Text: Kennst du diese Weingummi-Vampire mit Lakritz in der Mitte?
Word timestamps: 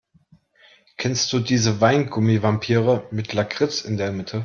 Kennst 0.97 1.31
du 1.31 1.37
diese 1.37 1.79
Weingummi-Vampire 1.79 3.03
mit 3.11 3.33
Lakritz 3.33 3.81
in 3.81 3.97
der 3.97 4.11
Mitte? 4.11 4.39